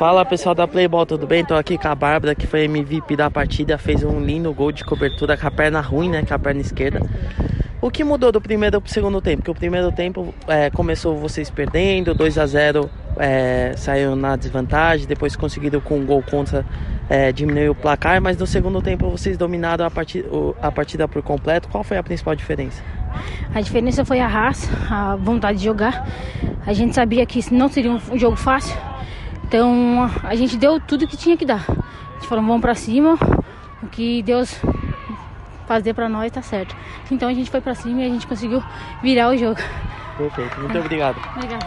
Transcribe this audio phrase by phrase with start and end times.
[0.00, 1.44] Fala pessoal da Playball, tudo bem?
[1.44, 4.82] Tô aqui com a Bárbara, que foi MVP da partida, fez um lindo gol de
[4.82, 6.24] cobertura com a perna ruim, né?
[6.26, 7.02] Com a perna esquerda.
[7.82, 9.42] O que mudou do primeiro pro segundo tempo?
[9.42, 15.06] Porque o primeiro tempo é, começou vocês perdendo, 2 a 0 é, saiu na desvantagem,
[15.06, 16.64] depois conseguiram com um gol contra
[17.06, 20.26] é, diminuir o placar, mas no segundo tempo vocês dominaram a partida,
[20.62, 21.68] a partida por completo.
[21.68, 22.82] Qual foi a principal diferença?
[23.54, 26.08] A diferença foi a raça, a vontade de jogar.
[26.66, 28.74] A gente sabia que não seria um jogo fácil,
[29.50, 31.64] então a gente deu tudo que tinha que dar.
[31.68, 33.18] A gente falou, vamos pra cima,
[33.82, 34.62] o que Deus
[35.66, 36.76] fazer pra nós tá certo.
[37.10, 38.62] Então a gente foi pra cima e a gente conseguiu
[39.02, 39.60] virar o jogo.
[40.16, 41.16] Perfeito, muito obrigado.
[41.34, 41.58] Obrigada.